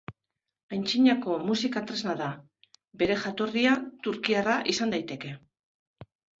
[0.77, 2.31] Aintzinako musika tresna da,
[3.03, 3.77] bere jatorria
[4.09, 5.39] turkiarra izan daiteke.